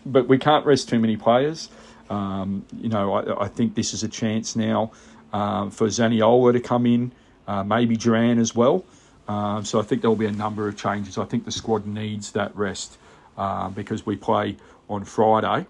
[0.05, 1.69] but we can't rest too many players.
[2.09, 4.91] Um, you know, I, I, think this is a chance now
[5.33, 7.11] um, for Zaniolo to come in,
[7.47, 8.85] uh, maybe Duran as well.
[9.27, 11.17] Um, so I think there will be a number of changes.
[11.17, 12.97] I think the squad needs that rest
[13.37, 14.55] uh, because we play
[14.89, 15.67] on Friday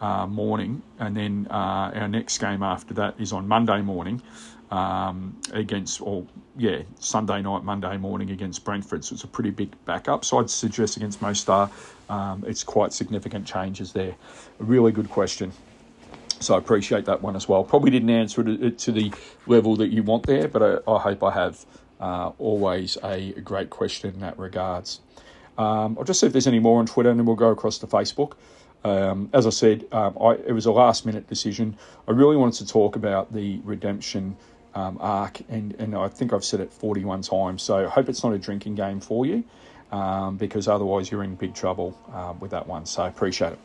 [0.00, 4.22] uh, morning, and then uh, our next game after that is on Monday morning
[4.72, 9.04] um, against, or yeah, Sunday night, Monday morning against Brentford.
[9.04, 10.24] So it's a pretty big backup.
[10.24, 11.70] So I'd suggest against Mostar,
[12.08, 14.14] um, it's quite significant changes there.
[14.60, 15.52] A really good question.
[16.42, 17.64] So I appreciate that one as well.
[17.64, 19.12] Probably didn't answer it to the
[19.46, 21.64] level that you want there, but I, I hope I have.
[22.00, 24.98] Uh, always a great question in that regards.
[25.56, 27.78] Um, I'll just see if there's any more on Twitter, and then we'll go across
[27.78, 28.32] to Facebook.
[28.84, 31.76] Um, as I said, um, I, it was a last minute decision.
[32.08, 34.36] I really wanted to talk about the redemption
[34.74, 37.62] um, arc, and, and I think I've said it 41 times.
[37.62, 39.44] So I hope it's not a drinking game for you,
[39.92, 42.86] um, because otherwise you're in big trouble uh, with that one.
[42.86, 43.58] So I appreciate it.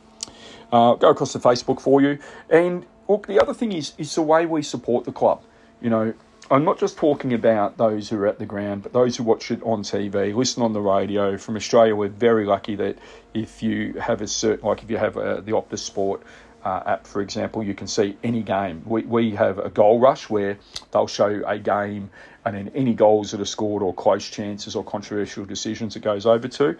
[0.71, 2.19] Uh, go across to Facebook for you.
[2.49, 5.41] And look, the other thing is, is the way we support the club.
[5.81, 6.13] You know,
[6.49, 9.51] I'm not just talking about those who are at the ground, but those who watch
[9.51, 11.37] it on TV, listen on the radio.
[11.37, 12.97] From Australia, we're very lucky that
[13.33, 16.23] if you have a certain, like if you have a, uh, the Optus Sport
[16.63, 18.81] uh, app, for example, you can see any game.
[18.85, 20.57] We, we have a goal rush where
[20.91, 22.09] they'll show a game
[22.45, 26.25] and then any goals that are scored or close chances or controversial decisions it goes
[26.25, 26.77] over to.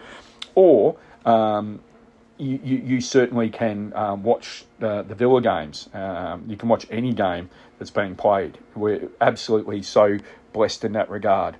[0.54, 1.80] Or um,
[2.38, 5.88] you, you, certainly can um, watch the Villa games.
[5.92, 8.58] Um, you can watch any game that's being played.
[8.74, 10.18] We're absolutely so
[10.52, 11.56] blessed in that regard.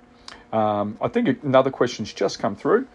[0.53, 2.87] Um, I think another question's just come through.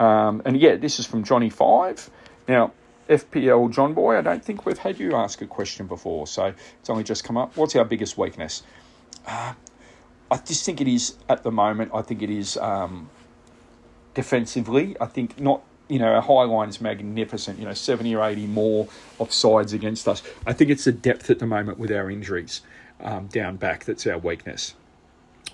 [0.00, 2.10] Um, and yeah, this is from Johnny Five.
[2.48, 2.72] Now,
[3.08, 6.90] FPL John Boy, I don't think we've had you ask a question before, so it's
[6.90, 7.56] only just come up.
[7.56, 8.62] What's our biggest weakness?
[9.26, 9.54] Uh,
[10.30, 11.92] I just think it is at the moment.
[11.94, 13.08] I think it is um,
[14.14, 14.96] defensively.
[15.00, 18.46] I think not you know, our high line is magnificent, you know, 70 or 80
[18.46, 20.22] more offsides against us.
[20.46, 22.62] I think it's the depth at the moment with our injuries
[23.00, 24.74] um, down back that's our weakness.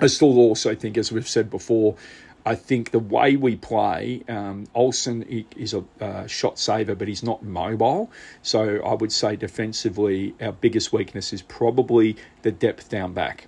[0.00, 1.96] I still also think, as we've said before,
[2.44, 7.22] I think the way we play, um, Olsen is a uh, shot saver, but he's
[7.22, 8.10] not mobile.
[8.42, 13.46] So I would say defensively, our biggest weakness is probably the depth down back.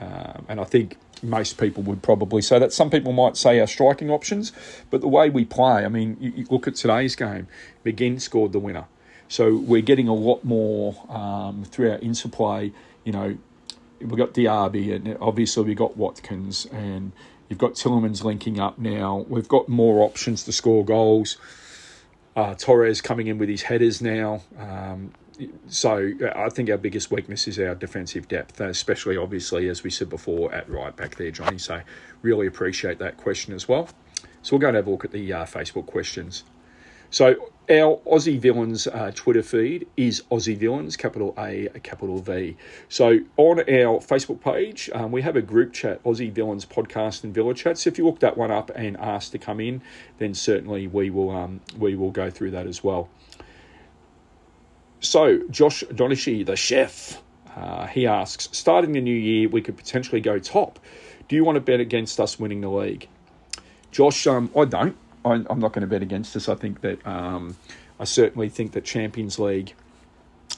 [0.00, 2.72] Um, and I think most people would probably say that.
[2.72, 4.52] Some people might say our striking options,
[4.90, 7.46] but the way we play, I mean, you, you look at today's game,
[7.84, 8.86] McGinn scored the winner.
[9.28, 12.72] So we're getting a lot more um, through our interplay.
[13.04, 13.38] You know,
[14.00, 17.12] we've got Diaby, and obviously we've got Watkins, and
[17.48, 19.24] you've got Tielemans linking up now.
[19.28, 21.38] We've got more options to score goals.
[22.34, 24.42] Uh, Torres coming in with his headers now.
[24.58, 25.12] Um,
[25.66, 30.08] so I think our biggest weakness is our defensive depth, especially obviously as we said
[30.08, 31.58] before at right back there, Johnny.
[31.58, 31.80] So
[32.22, 33.88] really appreciate that question as well.
[34.42, 36.44] So we'll go and have a look at the uh, Facebook questions.
[37.10, 42.56] So our Aussie Villans uh, Twitter feed is Aussie Villans, capital A, capital V.
[42.88, 47.32] So on our Facebook page, um, we have a group chat, Aussie Villans Podcast and
[47.32, 47.78] Villa Chat.
[47.78, 49.82] So if you look that one up and ask to come in,
[50.18, 53.08] then certainly we will um, we will go through that as well.
[55.02, 57.20] So, Josh Donishi, the chef,
[57.56, 60.78] uh, he asks, starting the new year, we could potentially go top.
[61.28, 63.08] Do you want to bet against us winning the league?
[63.90, 64.96] Josh, um, I don't.
[65.24, 66.48] I, am not going to bet against us.
[66.48, 67.56] I think that um,
[67.98, 69.74] I certainly think that Champions League,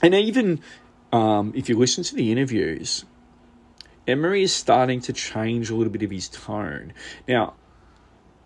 [0.03, 0.61] and even
[1.11, 3.05] um, if you listen to the interviews,
[4.07, 6.93] Emery is starting to change a little bit of his tone.
[7.27, 7.55] Now,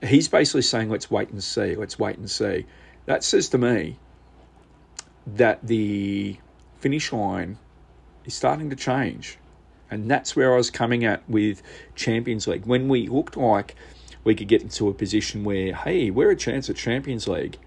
[0.02, 2.66] he's basically saying, let's wait and see, let's wait and see.
[3.06, 3.98] That says to me,
[5.36, 6.38] that the
[6.80, 7.58] finish line
[8.24, 9.38] is starting to change.
[9.90, 11.62] And that's where I was coming at with
[11.94, 12.66] Champions League.
[12.66, 13.74] When we looked like
[14.24, 17.58] we could get into a position where, hey, we're a chance at Champions League,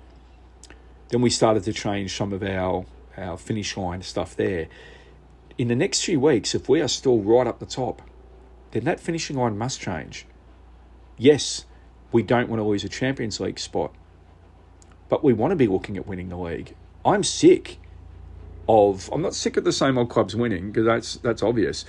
[1.10, 2.86] then we started to change some of our,
[3.17, 4.67] our finish line stuff there.
[5.58, 8.02] In the next few weeks, if we are still right up the top,
[8.71, 10.26] then that finishing line must change.
[11.17, 11.65] Yes,
[12.12, 13.93] we don't want to lose a Champions League spot,
[15.10, 16.76] but we want to be looking at winning the league.
[17.06, 17.80] I'm sick
[18.68, 19.10] of.
[19.12, 21.86] I'm not sick of the same old clubs winning because that's that's obvious,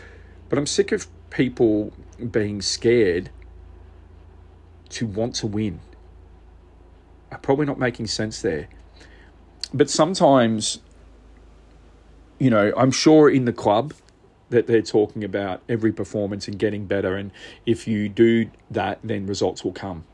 [0.48, 1.92] but I'm sick of people
[2.31, 3.31] being scared
[4.90, 5.81] to want to win.
[7.31, 8.68] I'm probably not making sense there,
[9.72, 10.81] but sometimes,
[12.38, 13.94] you know, I'm sure in the club
[14.51, 17.31] that they're talking about every performance and getting better, and
[17.64, 20.05] if you do that, then results will come.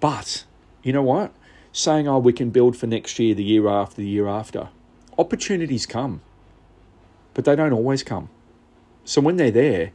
[0.00, 0.44] But
[0.82, 1.32] you know what?
[1.74, 4.68] Saying, oh, we can build for next year, the year after, the year after.
[5.18, 6.22] Opportunities come,
[7.34, 8.30] but they don't always come.
[9.04, 9.90] So when they're there,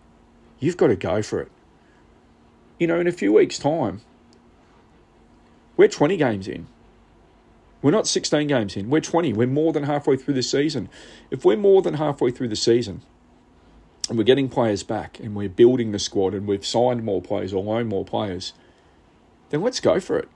[0.60, 1.50] you've got to go for it.
[2.78, 4.02] You know, in a few weeks' time,
[5.78, 6.68] we're 20 games in.
[7.82, 8.89] We're not 16 games in.
[8.89, 9.32] We're 20.
[9.32, 10.89] We're more than halfway through the season.
[11.32, 13.04] If we're more than halfway through the season
[14.10, 17.54] and we're getting players back and we're building the squad and we've signed more players
[17.54, 18.52] or loaned more players,
[19.50, 20.28] then let's go for it.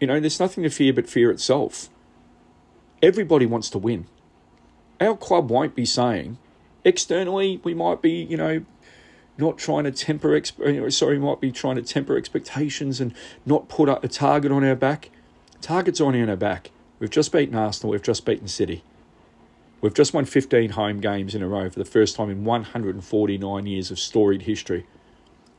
[0.00, 1.88] You know, there's nothing to fear but fear itself.
[3.02, 4.06] everybody wants to win.
[5.00, 6.38] Our club won't be saying,
[6.84, 8.64] externally, we might be, you know,
[9.36, 13.12] not trying to temper, exp- sorry, might be trying to temper expectations and
[13.44, 15.10] not put a target on our back.
[15.60, 16.70] Target's on our back.
[16.98, 17.90] We've just beaten Arsenal.
[17.90, 18.82] We've just beaten City.
[19.80, 23.66] We've just won 15 home games in a row for the first time in 149
[23.66, 24.86] years of storied history.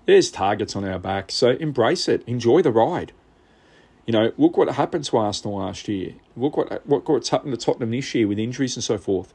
[0.05, 2.23] There's targets on our back, so embrace it.
[2.25, 3.11] Enjoy the ride.
[4.05, 6.13] You know, look what happened to Arsenal last year.
[6.37, 9.33] Look what, what what's happened to Tottenham this year with injuries and so forth.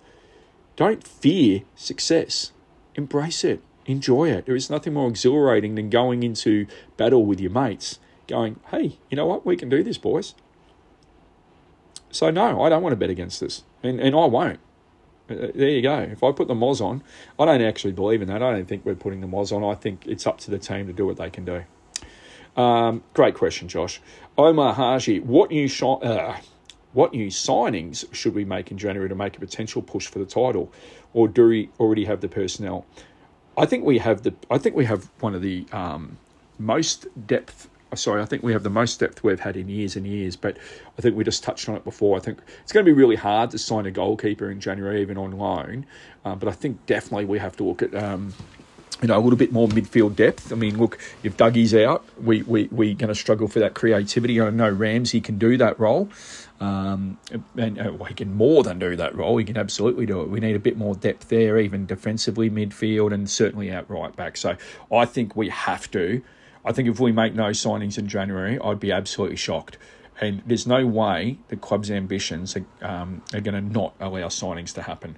[0.77, 2.53] Don't fear success.
[2.95, 3.63] Embrace it.
[3.87, 4.47] Enjoy it.
[4.47, 9.17] There is nothing more exhilarating than going into battle with your mates, going, hey, you
[9.17, 9.45] know what?
[9.45, 10.35] We can do this, boys.
[12.11, 13.65] So, no, I don't want to bet against this.
[13.83, 14.61] And, and I won't.
[15.29, 15.99] Uh, there you go.
[15.99, 17.03] If I put the Moz on,
[17.39, 18.43] I don't actually believe in that.
[18.43, 19.65] I don't think we're putting the Moz on.
[19.65, 21.65] I think it's up to the team to do what they can do.
[22.61, 24.01] Um, great question, Josh.
[24.41, 26.37] Omar Haji, what new uh,
[26.95, 30.25] what new signings should we make in January to make a potential push for the
[30.25, 30.73] title,
[31.13, 32.87] or do we already have the personnel?
[33.59, 34.33] I think we have the.
[34.51, 36.17] I think we have one of the um,
[36.59, 37.69] most depth.
[37.95, 40.37] Sorry, I think we have the most depth we've had in years and years.
[40.37, 40.57] But
[40.97, 42.17] I think we just touched on it before.
[42.17, 45.19] I think it's going to be really hard to sign a goalkeeper in January, even
[45.19, 45.85] on loan.
[46.25, 47.95] Um, but I think definitely we have to look at.
[47.95, 48.33] Um,
[49.03, 50.53] you know, a little bit more midfield depth.
[50.53, 54.41] I mean, look, if Dougie's out, we, we, we're going to struggle for that creativity.
[54.41, 56.11] I know Ramsey can do that role.
[56.61, 57.19] Um,
[57.57, 59.39] and uh, well, he can more than do that role.
[59.39, 60.29] He can absolutely do it.
[60.29, 64.37] We need a bit more depth there, even defensively, midfield, and certainly out right back.
[64.37, 64.57] So
[64.93, 66.23] I think we have to.
[66.63, 69.79] I think if we make no signings in January, I'd be absolutely shocked.
[70.21, 74.75] And there's no way the club's ambitions are, um, are going to not allow signings
[74.75, 75.17] to happen.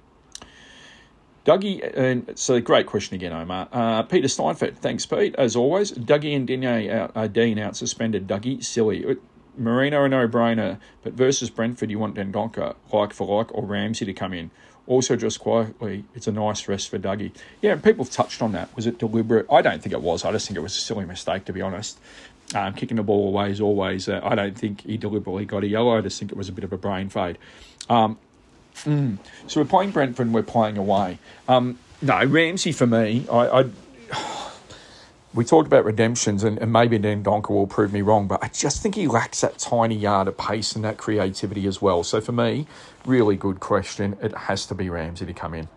[1.45, 3.67] Dougie, and so great question again, Omar.
[3.71, 5.91] Uh, Peter Steinfeld, thanks, Pete, as always.
[5.91, 8.27] Dougie and Digne out, uh, Dean out suspended.
[8.27, 9.17] Dougie, silly.
[9.57, 14.05] Marino a no brainer, but versus Brentford, you want Dendoncker, like for like, or Ramsey
[14.05, 14.51] to come in.
[14.87, 17.31] Also, just quietly, it's a nice rest for Dougie.
[17.61, 18.73] Yeah, people have touched on that.
[18.75, 19.45] Was it deliberate?
[19.51, 20.25] I don't think it was.
[20.25, 21.99] I just think it was a silly mistake, to be honest.
[22.55, 25.67] Um, kicking the ball away is always, uh, I don't think he deliberately got a
[25.67, 25.97] yellow.
[25.97, 27.37] I just think it was a bit of a brain fade.
[27.89, 28.17] Um,
[28.75, 31.19] mm, so we're playing Brentford and we're playing away.
[31.47, 33.65] Um, no, Ramsey for me, I, I
[35.33, 38.83] we talked about redemptions, and, and maybe Dendoncker will prove me wrong, but I just
[38.83, 42.03] think he lacks that tiny yard of pace and that creativity as well.
[42.03, 42.67] So for me,
[43.05, 44.17] really good question.
[44.21, 45.69] It has to be Ramsey to come in.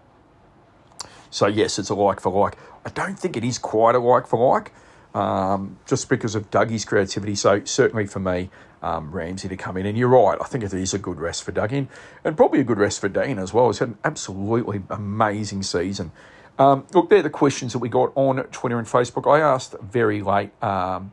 [1.30, 2.56] So yes, it's a like for like.
[2.84, 4.72] I don't think it is quite a like for like,
[5.16, 7.34] um, just because of Dougie's creativity.
[7.34, 8.50] So certainly for me,
[8.82, 9.86] um, Ramsey to come in.
[9.86, 11.88] And you're right, I think it is a good rest for Dougie,
[12.22, 13.68] and probably a good rest for Dean as well.
[13.68, 16.12] He's had an absolutely amazing season.
[16.58, 19.30] Um, look, they're the questions that we got on Twitter and Facebook.
[19.30, 21.12] I asked very late um,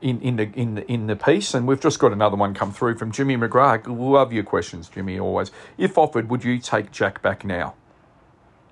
[0.00, 2.72] in in the in the in the piece, and we've just got another one come
[2.72, 3.86] through from Jimmy McGrath.
[3.86, 5.18] Love your questions, Jimmy.
[5.18, 5.50] Always.
[5.76, 7.74] If offered, would you take Jack back now?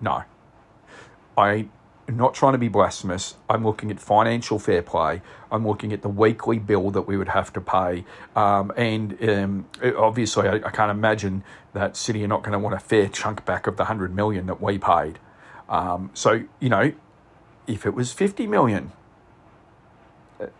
[0.01, 0.23] No.
[1.37, 1.69] I
[2.17, 3.35] not trying to be blasphemous.
[3.49, 5.21] I'm looking at financial fair play.
[5.53, 9.67] I'm looking at the weekly bill that we would have to pay, um, and um,
[9.97, 13.45] obviously, I, I, can't imagine that City are not going to want a fair chunk
[13.45, 15.19] back of the hundred million that we paid.
[15.69, 16.93] Um, so, you know,
[17.67, 18.93] if it was 50 million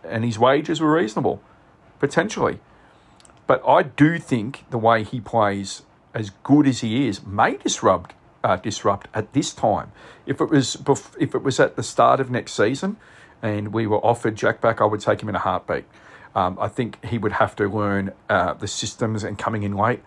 [0.03, 1.41] and his wages were reasonable,
[1.99, 2.59] potentially.
[3.47, 5.83] But I do think the way he plays,
[6.13, 9.91] as good as he is, may disrupt uh, disrupt at this time.
[10.25, 12.97] If it was bef- if it was at the start of next season,
[13.41, 15.85] and we were offered Jack back, I would take him in a heartbeat.
[16.35, 20.01] Um, I think he would have to learn uh, the systems and coming in late.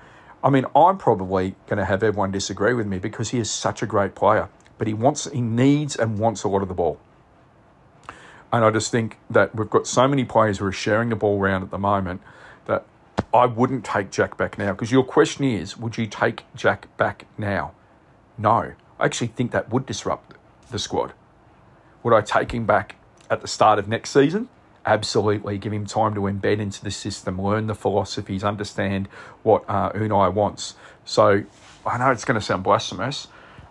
[0.44, 3.82] I mean, I'm probably going to have everyone disagree with me because he is such
[3.82, 4.48] a great player
[4.82, 6.98] but he wants, he needs and wants a lot of the ball.
[8.52, 11.40] And I just think that we've got so many players who are sharing the ball
[11.40, 12.20] around at the moment
[12.66, 12.84] that
[13.32, 14.72] I wouldn't take Jack back now.
[14.72, 17.74] Because your question is, would you take Jack back now?
[18.42, 18.72] No.
[18.98, 20.35] I actually think that would disrupt
[20.70, 21.12] the squad.
[22.02, 22.96] Would I take him back
[23.31, 24.48] at the start of next season?
[24.85, 25.59] Absolutely.
[25.59, 29.09] Give him time to embed into the system, learn the philosophies, understand
[29.44, 30.74] what uh, Unai wants.
[31.05, 31.44] So
[31.87, 33.28] I know it's going to sound blasphemous,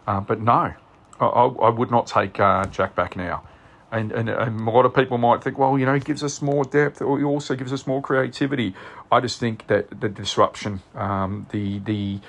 [0.08, 0.74] uh, but no,
[1.20, 3.44] I, I would not take uh, Jack back now.
[3.92, 6.42] And, and, and a lot of people might think, well, you know, he gives us
[6.42, 8.74] more depth, or he also gives us more creativity.
[9.12, 12.20] I just think that the disruption, um, the the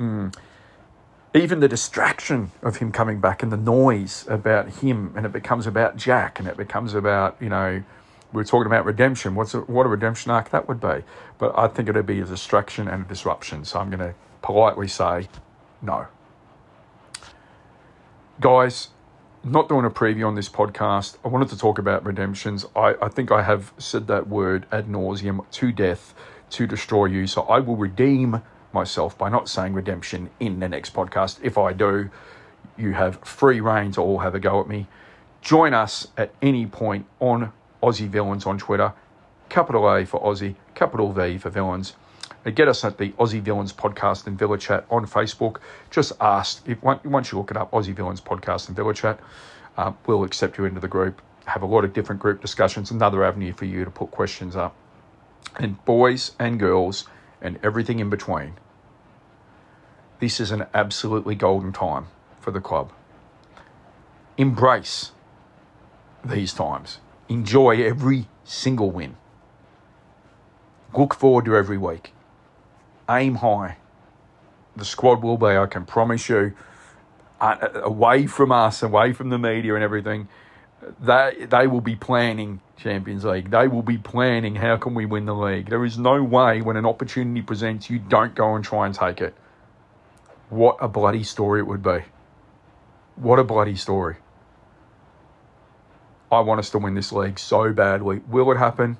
[0.00, 0.34] mm,
[1.38, 5.66] even the distraction of him coming back, and the noise about him, and it becomes
[5.66, 7.82] about Jack, and it becomes about you know,
[8.32, 9.34] we are talking about redemption.
[9.34, 11.04] What's a, what a redemption arc that would be?
[11.38, 13.64] But I think it'd be a distraction and a disruption.
[13.64, 15.28] So I'm going to politely say
[15.80, 16.08] no
[18.40, 18.88] guys,
[19.42, 21.16] not doing a preview on this podcast.
[21.24, 22.64] I wanted to talk about redemptions.
[22.76, 26.14] I, I think I have said that word ad nauseum to death
[26.50, 27.26] to destroy you.
[27.26, 28.42] So I will redeem
[28.78, 31.40] myself by not saying redemption in the next podcast.
[31.42, 32.10] If I do,
[32.76, 34.86] you have free reign to all have a go at me.
[35.42, 37.52] Join us at any point on
[37.82, 38.92] Aussie Villans on Twitter.
[39.48, 41.94] Capital A for Aussie, capital V for Villans.
[42.44, 45.56] And get us at the Aussie Villans Podcast and Villa Chat on Facebook.
[45.90, 49.18] Just ask, if once you look it up, Aussie Villans Podcast and Villa Chat,
[49.76, 51.20] uh, we'll accept you into the group.
[51.46, 54.76] Have a lot of different group discussions, another avenue for you to put questions up.
[55.56, 57.08] And boys and girls
[57.40, 58.54] and everything in between,
[60.20, 62.06] this is an absolutely golden time
[62.40, 62.92] for the club.
[64.36, 65.12] Embrace
[66.24, 66.98] these times.
[67.28, 69.16] Enjoy every single win.
[70.96, 72.12] Look forward to every week.
[73.08, 73.76] Aim high.
[74.76, 76.54] The squad will be, I can promise you,
[77.40, 80.28] away from us, away from the media and everything.
[81.00, 83.50] They, they will be planning Champions League.
[83.50, 85.68] They will be planning how can we win the league.
[85.68, 89.20] There is no way when an opportunity presents you don't go and try and take
[89.20, 89.34] it.
[90.50, 92.04] What a bloody story it would be.
[93.16, 94.16] What a bloody story.
[96.30, 98.20] I want us to win this league so badly.
[98.28, 98.98] Will it happen?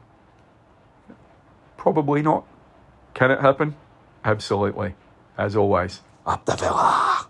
[1.76, 2.44] Probably not.
[3.14, 3.76] Can it happen?
[4.24, 4.94] Absolutely.
[5.36, 7.26] As always, up the villa.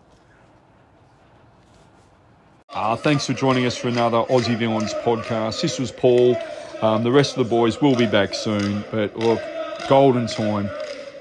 [2.70, 5.60] Uh, thanks for joining us for another Aussie Villans podcast.
[5.62, 6.36] This was Paul.
[6.80, 8.84] Um, the rest of the boys will be back soon.
[8.90, 9.40] But look,
[9.88, 10.70] golden time.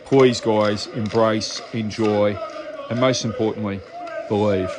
[0.05, 2.37] Please, guys, embrace, enjoy,
[2.89, 3.81] and most importantly,
[4.29, 4.69] believe.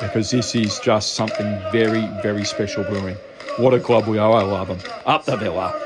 [0.00, 3.16] Because this is just something very, very special brewing.
[3.58, 4.32] What a club we are.
[4.32, 4.78] I love them.
[5.06, 5.81] Up the villa.